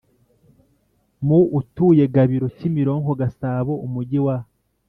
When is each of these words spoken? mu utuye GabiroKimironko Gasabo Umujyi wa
mu 1.27 1.39
utuye 1.59 2.03
GabiroKimironko 2.13 3.11
Gasabo 3.21 3.73
Umujyi 3.85 4.19
wa 4.25 4.37